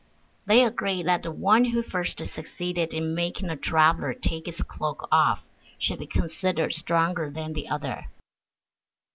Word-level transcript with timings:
They 0.47 0.65
agreed 0.65 1.05
that 1.05 1.21
the 1.21 1.31
one 1.31 1.63
who 1.65 1.83
first 1.83 2.17
succeeded 2.27 2.91
in 2.91 3.13
making 3.13 3.49
the 3.49 3.55
traveler 3.55 4.15
take 4.15 4.47
his 4.47 4.59
cloak 4.63 5.07
off 5.11 5.43
should 5.77 5.99
be 5.99 6.07
considered 6.07 6.73
stronger 6.73 7.29
than 7.29 7.53
the 7.53 7.69
other. 7.69 8.07